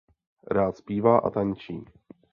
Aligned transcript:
Rád 0.51 0.77
zpívá 0.77 1.17
a 1.17 1.29
tančí. 1.29 1.85